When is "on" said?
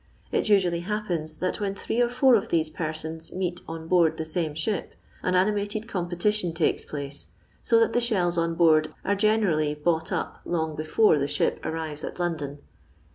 3.67-3.87, 8.35-8.55